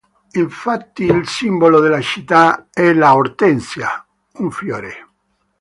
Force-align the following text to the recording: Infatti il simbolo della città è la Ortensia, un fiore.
Infatti 0.31 1.03
il 1.03 1.27
simbolo 1.27 1.79
della 1.79 2.01
città 2.01 2.67
è 2.73 2.91
la 2.91 3.13
Ortensia, 3.13 4.03
un 4.39 4.49
fiore. 4.49 5.07